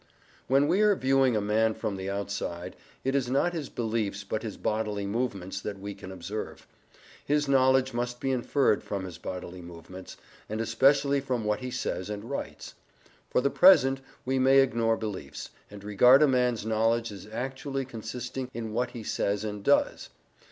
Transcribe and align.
When 0.47 0.67
we 0.67 0.81
are 0.81 0.95
viewing 0.95 1.35
a 1.35 1.39
man 1.41 1.75
from 1.75 1.95
the 1.95 2.09
outside, 2.09 2.75
it 3.03 3.13
is 3.13 3.29
not 3.29 3.53
his 3.53 3.69
beliefs, 3.69 4.23
but 4.23 4.41
his 4.41 4.57
bodily 4.57 5.05
movements, 5.05 5.61
that 5.61 5.77
we 5.79 5.93
can 5.93 6.11
observe. 6.11 6.65
His 7.23 7.47
knowledge 7.47 7.93
must 7.93 8.19
be 8.19 8.31
inferred 8.31 8.81
from 8.83 9.05
his 9.05 9.19
bodily 9.19 9.61
movements, 9.61 10.17
and 10.49 10.59
especially 10.59 11.21
from 11.21 11.43
what 11.43 11.59
he 11.59 11.69
says 11.69 12.09
and 12.09 12.27
writes. 12.31 12.73
For 13.29 13.41
the 13.41 13.51
present 13.51 14.01
we 14.25 14.39
may 14.39 14.61
ignore 14.61 14.97
beliefs, 14.97 15.51
and 15.69 15.83
regard 15.83 16.23
a 16.23 16.27
man's 16.27 16.65
knowledge 16.65 17.11
as 17.11 17.27
actually 17.31 17.85
consisting 17.85 18.49
in 18.55 18.73
what 18.73 18.89
he 18.89 19.03
says 19.03 19.43
and 19.43 19.63
does. 19.63 20.09